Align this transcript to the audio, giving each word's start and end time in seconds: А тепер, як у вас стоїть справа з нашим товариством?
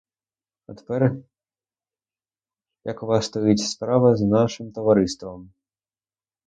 А 0.67 0.73
тепер, 0.73 1.15
як 2.85 3.03
у 3.03 3.05
вас 3.05 3.25
стоїть 3.25 3.59
справа 3.59 4.15
з 4.15 4.21
нашим 4.21 4.71
товариством? 4.71 5.53